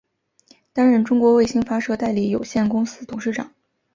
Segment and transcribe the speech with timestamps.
[0.73, 3.53] 担任中国卫星发射代理有限公司董事长。